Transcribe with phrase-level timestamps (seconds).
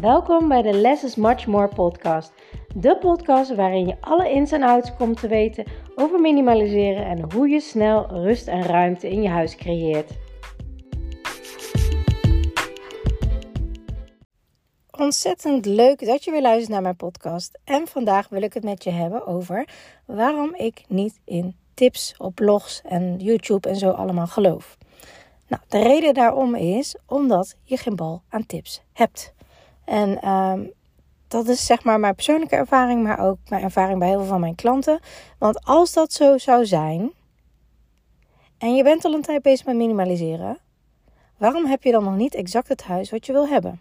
[0.00, 2.32] Welkom bij de Less is Much More podcast.
[2.74, 5.64] De podcast waarin je alle ins en outs komt te weten
[5.94, 10.10] over minimaliseren en hoe je snel rust en ruimte in je huis creëert.
[14.90, 17.58] Ontzettend leuk dat je weer luistert naar mijn podcast.
[17.64, 19.68] En vandaag wil ik het met je hebben over
[20.06, 24.78] waarom ik niet in tips op blogs en YouTube en zo allemaal geloof.
[25.48, 29.34] Nou, de reden daarom is omdat je geen bal aan tips hebt.
[29.86, 30.60] En ehm,
[31.28, 34.40] dat is zeg maar mijn persoonlijke ervaring, maar ook mijn ervaring bij heel veel van
[34.40, 35.00] mijn klanten.
[35.38, 37.12] Want als dat zo zou zijn,
[38.58, 40.58] en je bent al een tijd bezig met minimaliseren,
[41.38, 43.80] waarom heb je dan nog niet exact het huis wat je wil hebben?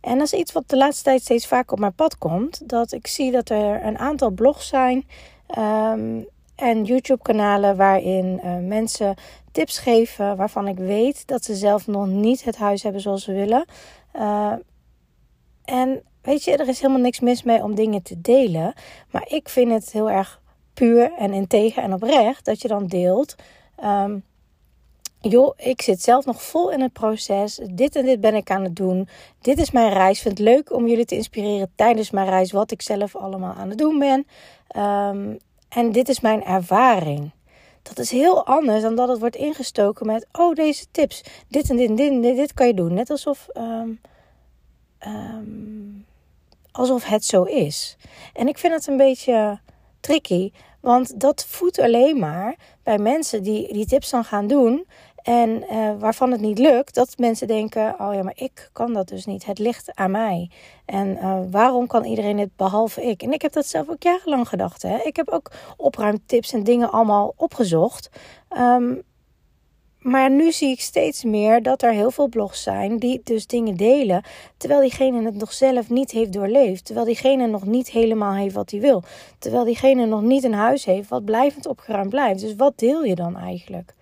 [0.00, 2.68] En dat is iets wat de laatste tijd steeds vaker op mijn pad komt.
[2.68, 5.06] Dat ik zie dat er een aantal blogs zijn
[5.46, 6.20] ehm,
[6.56, 9.14] en YouTube-kanalen waarin uh, mensen
[9.52, 13.32] tips geven waarvan ik weet dat ze zelf nog niet het huis hebben zoals ze
[13.32, 13.64] willen.
[14.16, 14.52] Uh,
[15.66, 18.74] en weet je, er is helemaal niks mis mee om dingen te delen.
[19.10, 20.40] Maar ik vind het heel erg
[20.74, 23.34] puur en integer en oprecht dat je dan deelt.
[23.84, 24.24] Um,
[25.20, 27.60] joh, ik zit zelf nog vol in het proces.
[27.70, 29.08] Dit en dit ben ik aan het doen.
[29.40, 30.20] Dit is mijn reis.
[30.20, 32.52] Vind het leuk om jullie te inspireren tijdens mijn reis.
[32.52, 34.26] Wat ik zelf allemaal aan het doen ben.
[34.82, 37.30] Um, en dit is mijn ervaring.
[37.82, 41.22] Dat is heel anders dan dat het wordt ingestoken met: oh, deze tips.
[41.48, 42.94] Dit en dit en dit, dit, dit kan je doen.
[42.94, 43.48] Net alsof.
[43.54, 44.00] Um,
[45.06, 46.06] um,
[46.72, 47.96] alsof het zo is.
[48.32, 49.60] En ik vind het een beetje
[50.00, 54.86] tricky, want dat voedt alleen maar bij mensen die die tips dan gaan doen.
[55.22, 59.08] En uh, waarvan het niet lukt, dat mensen denken: Oh ja, maar ik kan dat
[59.08, 59.46] dus niet.
[59.46, 60.50] Het ligt aan mij.
[60.84, 63.22] En uh, waarom kan iedereen het behalve ik?
[63.22, 64.82] En ik heb dat zelf ook jarenlang gedacht.
[64.82, 64.98] Hè?
[64.98, 68.10] Ik heb ook opruimtips en dingen allemaal opgezocht.
[68.58, 69.02] Um,
[70.06, 73.76] maar nu zie ik steeds meer dat er heel veel blogs zijn die dus dingen
[73.76, 74.22] delen,
[74.56, 78.70] terwijl diegene het nog zelf niet heeft doorleefd, terwijl diegene nog niet helemaal heeft wat
[78.70, 79.02] hij wil,
[79.38, 82.40] terwijl diegene nog niet een huis heeft wat blijvend opgeruimd blijft.
[82.40, 83.94] Dus wat deel je dan eigenlijk?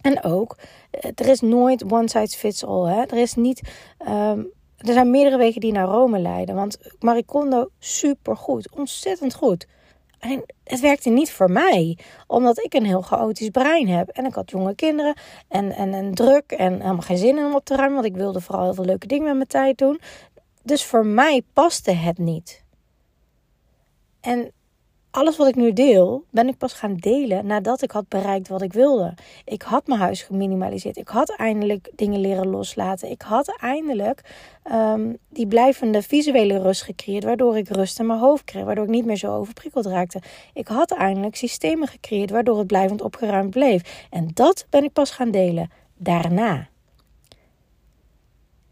[0.00, 0.56] En ook,
[0.90, 2.92] eh, er is nooit one size fits all.
[2.92, 3.02] Hè?
[3.02, 3.60] Er is niet.
[4.08, 6.54] Um, er zijn meerdere wegen die naar Rome leiden.
[6.54, 9.66] Want Marie Kondo, super goed, ontzettend goed.
[10.24, 14.08] En het werkte niet voor mij, omdat ik een heel chaotisch brein heb.
[14.08, 15.14] En ik had jonge kinderen
[15.48, 18.16] en, en, en druk en helemaal geen zin in om op te ruimen, want ik
[18.16, 20.00] wilde vooral heel veel leuke dingen met mijn tijd doen.
[20.62, 22.64] Dus voor mij paste het niet.
[24.20, 24.52] En
[25.14, 28.62] alles wat ik nu deel, ben ik pas gaan delen nadat ik had bereikt wat
[28.62, 29.14] ik wilde.
[29.44, 30.96] Ik had mijn huis geminimaliseerd.
[30.96, 33.10] Ik had eindelijk dingen leren loslaten.
[33.10, 34.20] Ik had eindelijk
[34.72, 38.90] um, die blijvende visuele rust gecreëerd, waardoor ik rust in mijn hoofd kreeg, waardoor ik
[38.90, 40.20] niet meer zo overprikkeld raakte.
[40.54, 44.06] Ik had eindelijk systemen gecreëerd, waardoor het blijvend opgeruimd bleef.
[44.10, 46.68] En dat ben ik pas gaan delen daarna.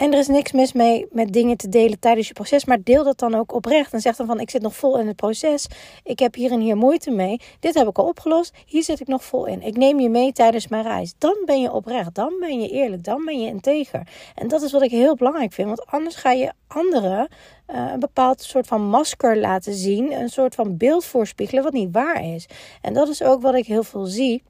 [0.02, 2.64] En er is niks mis mee met dingen te delen tijdens je proces.
[2.64, 3.92] Maar deel dat dan ook oprecht.
[3.92, 5.66] En zeg dan van ik zit nog vol in het proces.
[6.04, 7.40] Ik heb hier en hier moeite mee.
[7.60, 8.54] Dit heb ik al opgelost.
[8.66, 9.62] Hier zit ik nog vol in.
[9.62, 11.14] Ik neem je mee tijdens mijn reis.
[11.18, 12.14] Dan ben je oprecht.
[12.14, 13.04] Dan ben je eerlijk.
[13.04, 14.08] Dan ben je integer.
[14.34, 15.68] En dat is wat ik heel belangrijk vind.
[15.68, 17.28] Want anders ga je anderen
[17.74, 20.12] uh, een bepaald soort van masker laten zien.
[20.12, 22.46] Een soort van beeld voorspiegelen wat niet waar is.
[22.80, 24.42] En dat is ook wat ik heel veel zie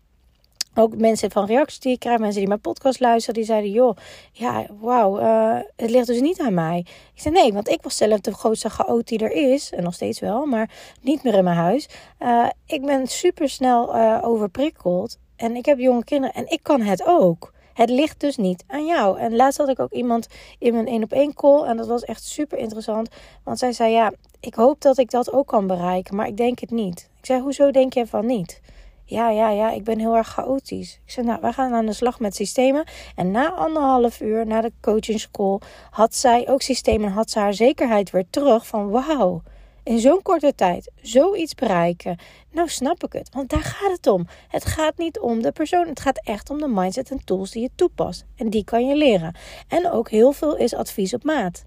[0.75, 3.97] ook mensen van reacties die ik krijg, mensen die mijn podcast luisteren, die zeiden: Joh,
[4.33, 6.78] ja, wauw, uh, het ligt dus niet aan mij.
[7.15, 9.94] Ik zei: Nee, want ik was zelf de grootste chaot die er is, en nog
[9.94, 11.88] steeds wel, maar niet meer in mijn huis.
[12.21, 16.81] Uh, ik ben super snel uh, overprikkeld en ik heb jonge kinderen en ik kan
[16.81, 17.53] het ook.
[17.75, 19.19] Het ligt dus niet aan jou.
[19.19, 20.27] En laatst had ik ook iemand
[20.59, 23.09] in mijn één op één call en dat was echt super interessant,
[23.44, 26.59] want zij zei: Ja, ik hoop dat ik dat ook kan bereiken, maar ik denk
[26.59, 27.11] het niet.
[27.19, 28.61] Ik zei: Hoezo denk je van niet?
[29.12, 31.00] Ja, ja, ja, ik ben heel erg chaotisch.
[31.05, 32.84] Ik zei, nou, we gaan aan de slag met systemen.
[33.15, 37.39] En na anderhalf uur, na de coaching school, had zij ook systemen en had ze
[37.39, 39.43] haar zekerheid weer terug van wauw.
[39.83, 42.19] In zo'n korte tijd zoiets bereiken.
[42.50, 44.27] Nou snap ik het, want daar gaat het om.
[44.49, 47.62] Het gaat niet om de persoon, het gaat echt om de mindset en tools die
[47.62, 48.25] je toepast.
[48.37, 49.35] En die kan je leren.
[49.69, 51.65] En ook heel veel is advies op maat.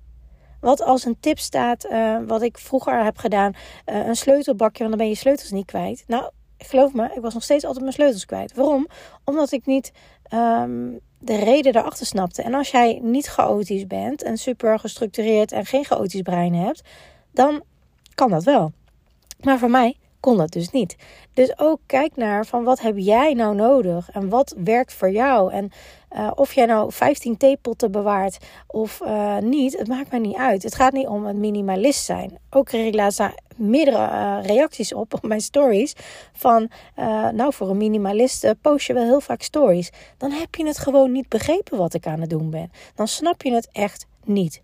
[0.62, 3.54] Wat als een tip staat, uh, wat ik vroeger heb gedaan,
[3.86, 6.04] uh, een sleutelbakje, want dan ben je sleutels niet kwijt.
[6.08, 8.54] Nou, geloof me, ik was nog steeds altijd mijn sleutels kwijt.
[8.54, 8.88] Waarom?
[9.24, 9.92] Omdat ik niet
[10.34, 12.42] um, de reden daarachter snapte.
[12.42, 16.82] En als jij niet chaotisch bent en super gestructureerd en geen chaotisch brein hebt,
[17.32, 17.64] dan
[18.16, 18.72] kan dat wel.
[19.40, 20.96] Maar voor mij kon dat dus niet.
[21.34, 25.52] Dus ook kijk naar van wat heb jij nou nodig en wat werkt voor jou.
[25.52, 25.72] En
[26.18, 28.38] uh, of jij nou 15 theepotten bewaart
[28.68, 30.64] of uh, niet, het maakt mij niet uit.
[30.64, 32.38] Het gaat niet om het minimalist zijn.
[32.50, 33.22] Ook kreeg ik laatst
[33.56, 35.94] meerdere uh, reacties op op mijn stories.
[36.34, 36.70] Van,
[37.32, 39.92] nou voor een minimalist post je wel heel vaak stories.
[40.18, 42.72] Dan heb je het gewoon niet begrepen wat ik aan het doen ben.
[42.96, 44.62] Dan snap je het echt niet.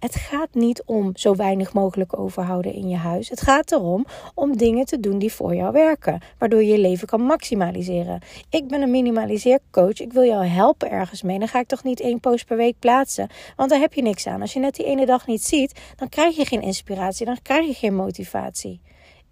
[0.00, 3.28] Het gaat niet om zo weinig mogelijk overhouden in je huis.
[3.28, 7.06] Het gaat erom om dingen te doen die voor jou werken, waardoor je je leven
[7.06, 8.20] kan maximaliseren.
[8.50, 10.00] Ik ben een minimaliseercoach.
[10.00, 11.38] Ik wil jou helpen ergens mee.
[11.38, 14.26] Dan ga ik toch niet één post per week plaatsen, want daar heb je niks
[14.26, 14.40] aan.
[14.40, 17.66] Als je net die ene dag niet ziet, dan krijg je geen inspiratie, dan krijg
[17.66, 18.80] je geen motivatie.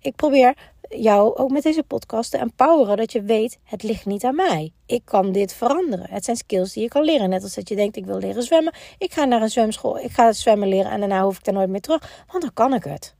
[0.00, 0.56] Ik probeer
[0.88, 2.96] jou ook met deze podcast te empoweren.
[2.96, 4.72] Dat je weet, het ligt niet aan mij.
[4.86, 6.06] Ik kan dit veranderen.
[6.10, 7.28] Het zijn skills die je kan leren.
[7.28, 8.74] Net als dat je denkt, ik wil leren zwemmen.
[8.98, 9.98] Ik ga naar een zwemschool.
[9.98, 12.24] Ik ga zwemmen leren en daarna hoef ik daar nooit meer terug.
[12.28, 13.16] Want dan kan ik het.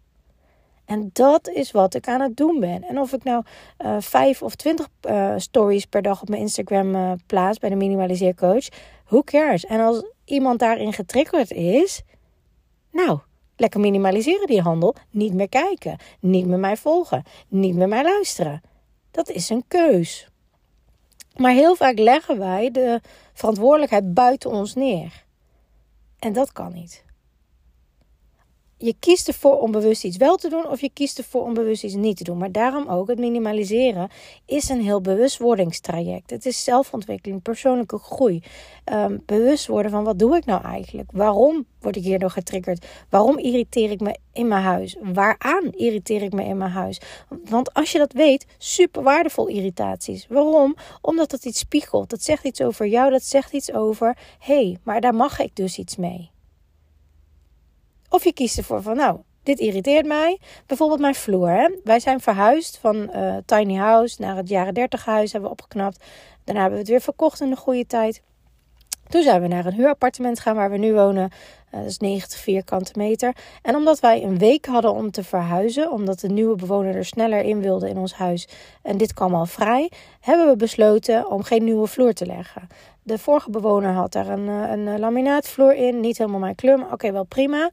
[0.85, 2.83] En dat is wat ik aan het doen ben.
[2.83, 3.45] En of ik nou
[3.79, 7.77] uh, vijf of twintig uh, stories per dag op mijn Instagram uh, plaats bij de
[7.77, 8.69] Minimaliseercoach.
[9.05, 9.65] Who cares?
[9.65, 12.03] En als iemand daarin getriggerd is,
[12.93, 13.19] nou,
[13.59, 14.95] Lekker minimaliseren die handel.
[15.11, 15.97] Niet meer kijken.
[16.21, 17.23] Niet meer mij volgen.
[17.49, 18.61] Niet meer mij luisteren.
[19.11, 20.29] Dat is een keus.
[21.37, 23.01] Maar heel vaak leggen wij de
[23.33, 25.25] verantwoordelijkheid buiten ons neer.
[26.19, 27.07] En dat kan niet
[28.79, 31.85] je kiest ervoor om bewust iets wel te doen of je kiest ervoor om bewust
[31.85, 32.39] iets niet te doen.
[32.39, 34.09] Maar daarom ook het minimaliseren
[34.47, 36.31] is een heel bewustwordingstraject.
[36.31, 38.43] Het is zelfontwikkeling, persoonlijke groei.
[38.93, 41.11] Um, bewust worden van wat doe ik nou eigenlijk?
[41.13, 42.87] Waarom word ik hierdoor getriggerd?
[43.09, 44.97] Waarom irriteer ik me in mijn huis?
[45.03, 47.01] Waaraan irriteer ik me in mijn huis?
[47.45, 50.27] Want als je dat weet, super waardevol irritaties.
[50.29, 50.77] Waarom?
[51.01, 52.11] Omdat het iets spiegelt.
[52.11, 55.57] Dat zegt iets over jou, dat zegt iets over, hé, hey, maar daar mag ik
[55.57, 56.31] dus iets mee.
[58.09, 60.39] Of je kiest ervoor van, nou, dit irriteert mij.
[60.67, 61.51] Bijvoorbeeld mijn vloer.
[61.51, 61.69] Hè?
[61.85, 65.33] Wij zijn verhuisd van uh, tiny house naar het jaren 30 huis.
[65.33, 66.05] Hebben we opgeknapt.
[66.45, 68.23] Daarna hebben we het weer verkocht in de goede tijd.
[69.09, 71.31] Toen zijn we naar een huurappartement gaan waar we nu wonen.
[71.75, 73.37] Uh, dat is 90 vierkante meter.
[73.63, 77.41] En omdat wij een week hadden om te verhuizen, omdat de nieuwe bewoner er sneller
[77.41, 78.49] in wilde in ons huis
[78.83, 79.91] en dit kwam al vrij,
[80.21, 82.69] hebben we besloten om geen nieuwe vloer te leggen.
[83.03, 86.93] De vorige bewoner had daar een, eh, een laminaatvloer in, niet helemaal mijn kleur, maar
[86.93, 87.71] oké, wel prima.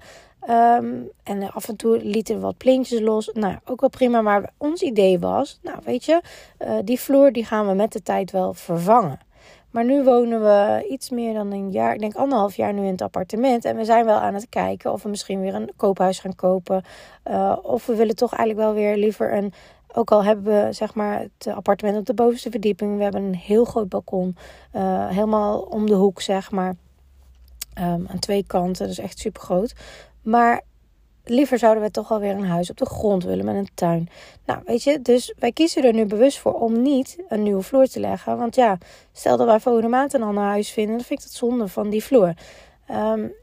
[0.50, 3.30] Um, en af en toe lieten we wat plintjes los.
[3.34, 4.22] Nou, ook wel prima.
[4.22, 6.22] Maar ons idee was, nou weet je,
[6.60, 9.20] uh, die vloer die gaan we met de tijd wel vervangen.
[9.76, 12.92] Maar nu wonen we iets meer dan een jaar, ik denk anderhalf jaar nu in
[12.92, 13.66] het appartement.
[13.66, 16.84] En we zijn wel aan het kijken of we misschien weer een koophuis gaan kopen.
[17.26, 19.54] Uh, of we willen toch eigenlijk wel weer liever een.
[19.94, 22.98] Ook al hebben we zeg maar het appartement op de bovenste verdieping.
[22.98, 24.38] We hebben een heel groot balkon.
[24.76, 26.76] Uh, helemaal om de hoek, zeg maar.
[27.80, 28.88] Um, aan twee kanten.
[28.88, 29.76] Dus echt super groot.
[30.22, 30.62] Maar
[31.26, 34.10] liever zouden we toch alweer een huis op de grond willen met een tuin.
[34.46, 37.88] Nou, weet je, dus wij kiezen er nu bewust voor om niet een nieuwe vloer
[37.88, 38.38] te leggen.
[38.38, 38.78] Want ja,
[39.12, 41.90] stel dat wij volgende maand een ander huis vinden, dan vind ik dat zonde van
[41.90, 42.34] die vloer.
[42.92, 43.34] Um,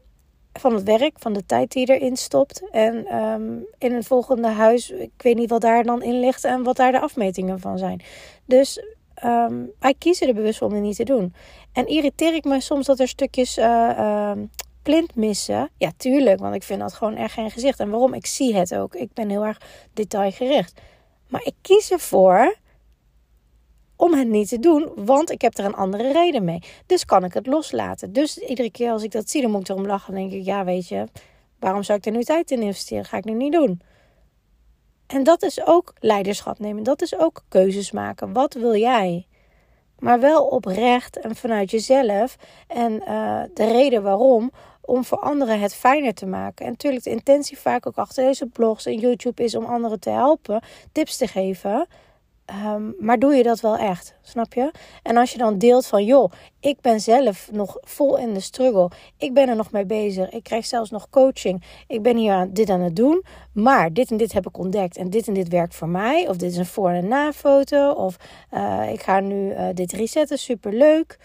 [0.53, 2.69] van het werk, van de tijd die erin stopt.
[2.71, 6.63] En um, in een volgende huis, ik weet niet wat daar dan in ligt en
[6.63, 8.01] wat daar de afmetingen van zijn.
[8.45, 8.83] Dus
[9.25, 11.33] um, wij kiezen er bewust voor om het niet te doen.
[11.73, 14.31] En irriteer ik me soms dat er stukjes uh,
[14.83, 15.69] plint missen?
[15.77, 17.79] Ja, tuurlijk, want ik vind dat gewoon echt geen gezicht.
[17.79, 18.13] En waarom?
[18.13, 18.95] Ik zie het ook.
[18.95, 19.61] Ik ben heel erg
[19.93, 20.81] detailgericht.
[21.27, 22.55] Maar ik kies ervoor
[23.95, 26.59] om het niet te doen, want ik heb er een andere reden mee.
[26.85, 28.13] Dus kan ik het loslaten.
[28.13, 30.13] Dus iedere keer als ik dat zie, dan moet ik erom lachen.
[30.13, 31.05] Dan denk ik, ja, weet je,
[31.59, 33.05] waarom zou ik er nu tijd in investeren?
[33.05, 33.81] Ga ik nu niet doen.
[35.07, 36.83] En dat is ook leiderschap nemen.
[36.83, 38.33] Dat is ook keuzes maken.
[38.33, 39.27] Wat wil jij?
[39.99, 42.35] Maar wel oprecht en vanuit jezelf.
[42.67, 44.51] En uh, de reden waarom
[44.85, 46.65] om voor anderen het fijner te maken.
[46.65, 50.09] En natuurlijk de intentie vaak ook achter deze blogs en YouTube is om anderen te
[50.09, 51.87] helpen, tips te geven.
[52.65, 54.15] Um, maar doe je dat wel echt?
[54.21, 54.71] Snap je?
[55.03, 58.89] En als je dan deelt van, joh, ik ben zelf nog vol in de struggle.
[59.17, 60.29] Ik ben er nog mee bezig.
[60.29, 61.63] Ik krijg zelfs nog coaching.
[61.87, 63.23] Ik ben hier aan, dit aan het doen.
[63.53, 64.97] Maar dit en dit heb ik ontdekt.
[64.97, 66.29] En dit en dit werkt voor mij.
[66.29, 67.91] Of dit is een voor- en na-foto.
[67.91, 68.15] Of
[68.53, 70.37] uh, ik ga nu uh, dit resetten.
[70.37, 71.17] Super leuk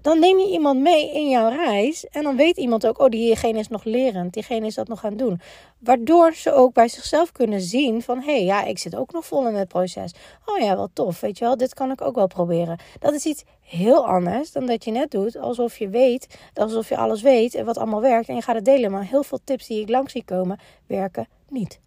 [0.00, 2.06] dan neem je iemand mee in jouw reis.
[2.06, 4.32] En dan weet iemand ook, oh, diegene is nog lerend.
[4.32, 5.40] Diegene is dat nog aan het doen.
[5.78, 9.26] Waardoor ze ook bij zichzelf kunnen zien van, hé, hey, ja, ik zit ook nog
[9.26, 10.14] vol in het proces.
[10.44, 12.78] Oh ja, wel tof, weet je wel, dit kan ik ook wel proberen.
[12.98, 16.96] Dat is iets heel anders dan dat je net doet alsof je weet, alsof je
[16.96, 18.28] alles weet en wat allemaal werkt.
[18.28, 21.28] En je gaat het delen, maar heel veel tips die ik langs zie komen, werken
[21.48, 21.80] niet.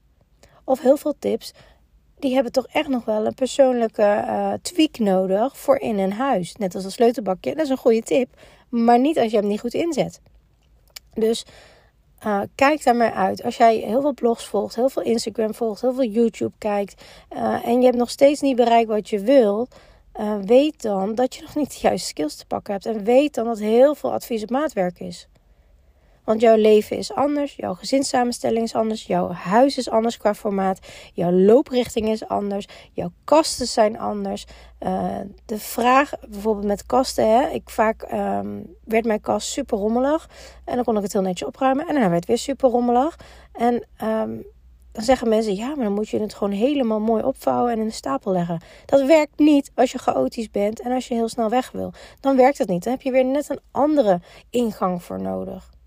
[0.63, 1.53] Of heel veel tips
[2.19, 6.55] die hebben toch echt nog wel een persoonlijke uh, tweak nodig voor in een huis.
[6.55, 7.55] Net als een sleutelbakje.
[7.55, 8.29] Dat is een goede tip.
[8.69, 10.21] Maar niet als je hem niet goed inzet.
[11.13, 11.45] Dus
[12.25, 13.43] uh, kijk daar maar uit.
[13.43, 17.03] Als jij heel veel blogs volgt, heel veel Instagram volgt, heel veel YouTube kijkt.
[17.33, 19.75] Uh, en je hebt nog steeds niet bereikt wat je wilt.
[20.45, 22.85] weet dan dat je nog niet de juiste skills te pakken hebt.
[22.85, 25.28] En weet dan dat heel veel advies op maatwerk is.
[26.29, 30.79] Want jouw leven is anders, jouw gezinssamenstelling is anders, jouw huis is anders qua formaat,
[31.13, 34.45] jouw looprichting is anders, jouw kasten zijn anders.
[34.79, 40.29] Uh, de vraag, bijvoorbeeld met kasten, hè, ik vaak um, werd mijn kast super rommelig
[40.65, 43.19] en dan kon ik het heel netjes opruimen en dan werd het weer super rommelig.
[43.51, 44.45] En um,
[44.91, 47.85] dan zeggen mensen, ja, maar dan moet je het gewoon helemaal mooi opvouwen en in
[47.85, 48.61] een stapel leggen.
[48.85, 51.93] Dat werkt niet als je chaotisch bent en als je heel snel weg wil.
[52.19, 52.83] Dan werkt het niet.
[52.83, 55.77] Dan heb je weer net een andere ingang voor nodig.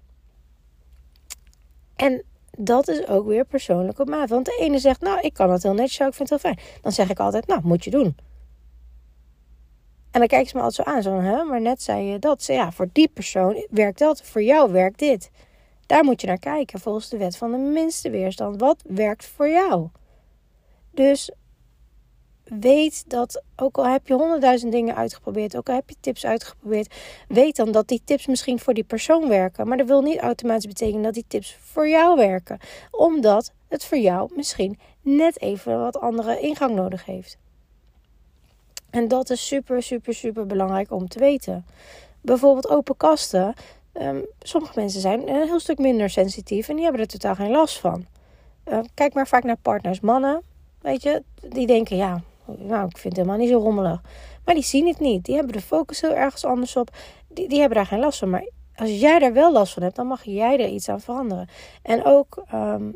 [2.02, 2.22] En
[2.58, 4.28] dat is ook weer persoonlijk op maat.
[4.28, 6.66] Want de ene zegt, nou, ik kan het heel netjes, ik vind het heel fijn.
[6.82, 8.16] Dan zeg ik altijd, nou, moet je doen.
[10.10, 12.44] En dan kijken ze me altijd zo aan, zo, hè, maar net zei je dat.
[12.46, 15.30] Ja, voor die persoon werkt dat, voor jou werkt dit.
[15.86, 18.60] Daar moet je naar kijken volgens de wet van de minste weerstand.
[18.60, 19.88] Wat werkt voor jou?
[20.90, 21.30] Dus
[22.44, 26.94] weet dat, ook al heb je honderdduizend dingen uitgeprobeerd, ook al heb je tips uitgeprobeerd,
[27.28, 29.68] weet dan dat die tips misschien voor die persoon werken.
[29.68, 32.58] Maar dat wil niet automatisch betekenen dat die tips voor jou werken,
[32.90, 37.38] omdat het voor jou misschien net even wat andere ingang nodig heeft.
[38.90, 41.66] En dat is super, super, super belangrijk om te weten.
[42.20, 43.54] Bijvoorbeeld open kasten.
[43.92, 47.50] Ehm, sommige mensen zijn een heel stuk minder sensitief en die hebben er totaal geen
[47.50, 48.06] last van.
[48.64, 50.42] Ehm, kijk maar vaak naar partners, mannen.
[50.80, 52.22] Weet je, die denken ja,
[52.58, 54.00] nou, ik vind het helemaal niet zo rommelig.
[54.44, 55.24] Maar die zien het niet.
[55.24, 56.90] Die hebben de focus heel ergens anders op.
[57.28, 58.30] Die, die hebben daar geen last van.
[58.30, 61.48] Maar als jij daar wel last van hebt, dan mag jij er iets aan veranderen.
[61.82, 62.90] En ook, ehm,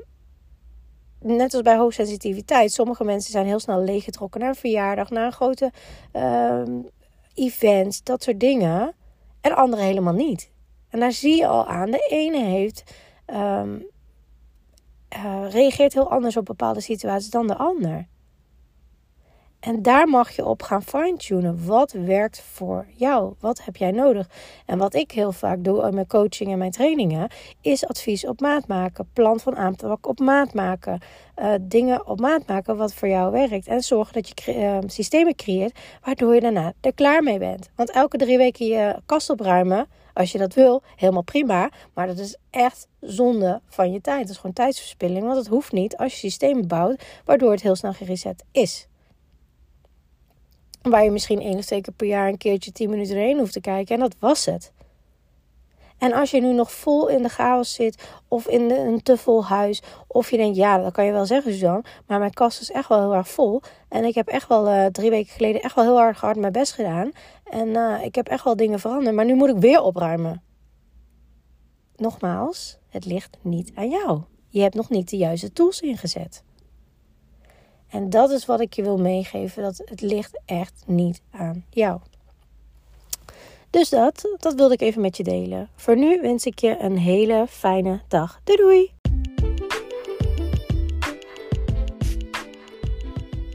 [1.21, 5.33] net als bij hoogsensitiviteit, sommige mensen zijn heel snel leeggetrokken naar een verjaardag, naar een
[5.33, 5.73] grote
[6.13, 6.89] um,
[7.35, 8.95] event, dat soort dingen.
[9.41, 10.51] En anderen helemaal niet.
[10.89, 12.95] En daar zie je al aan, de ene heeft,
[13.27, 13.87] um,
[15.17, 18.07] uh, reageert heel anders op bepaalde situaties dan de ander.
[19.67, 21.67] En daar mag je op gaan fine-tunen.
[21.67, 23.35] Wat werkt voor jou?
[23.41, 24.29] Wat heb jij nodig?
[24.67, 27.29] En wat ik heel vaak doe in mijn coaching en mijn trainingen,
[27.61, 29.09] is advies op maat maken.
[29.13, 31.01] Plan van aanpak op maat maken.
[31.37, 33.67] Uh, dingen op maat maken wat voor jou werkt.
[33.67, 37.71] En zorgen dat je uh, systemen creëert waardoor je daarna er klaar mee bent.
[37.77, 41.71] Want elke drie weken je kast opruimen, als je dat wil, helemaal prima.
[41.95, 44.21] Maar dat is echt zonde van je tijd.
[44.21, 45.25] Dat is gewoon tijdsverspilling.
[45.25, 48.89] Want het hoeft niet als je systemen bouwt waardoor het heel snel gereset is.
[50.91, 53.53] Waar je misschien één of twee keer per jaar een keertje tien minuten erheen hoeft
[53.53, 53.95] te kijken.
[53.95, 54.73] En dat was het.
[55.99, 59.45] En als je nu nog vol in de chaos zit, of in een te vol
[59.45, 62.71] huis, of je denkt, ja, dat kan je wel zeggen, Suzanne, maar mijn kast is
[62.71, 63.63] echt wel heel erg vol.
[63.89, 66.73] En ik heb echt wel uh, drie weken geleden echt wel heel hard mijn best
[66.73, 67.11] gedaan.
[67.45, 70.43] En uh, ik heb echt wel dingen veranderd, maar nu moet ik weer opruimen.
[71.97, 74.21] Nogmaals, het ligt niet aan jou.
[74.49, 76.43] Je hebt nog niet de juiste tools ingezet.
[77.97, 79.63] En dat is wat ik je wil meegeven.
[79.63, 82.01] Dat het ligt echt niet aan jou.
[83.71, 85.69] Dus dat, dat wilde ik even met je delen.
[85.75, 88.41] Voor nu wens ik je een hele fijne dag.
[88.45, 88.91] Doei doei!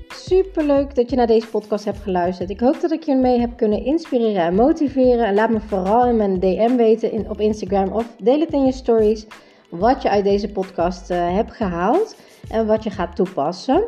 [0.09, 2.49] Super leuk dat je naar deze podcast hebt geluisterd.
[2.49, 5.25] Ik hoop dat ik je mee heb kunnen inspireren en motiveren.
[5.25, 8.65] En laat me vooral in mijn DM weten in, op Instagram of deel het in
[8.65, 9.25] je stories
[9.69, 12.15] wat je uit deze podcast uh, hebt gehaald
[12.49, 13.87] en wat je gaat toepassen.